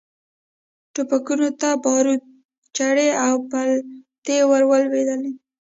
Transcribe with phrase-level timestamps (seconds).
[0.93, 2.21] ټوپکونو ته باروت،
[2.77, 5.31] چرې او پلتې ور ولوېدې.